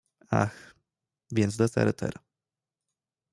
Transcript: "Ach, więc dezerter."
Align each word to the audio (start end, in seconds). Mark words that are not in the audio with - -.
"Ach, 0.31 0.73
więc 1.31 1.57
dezerter." 1.57 2.13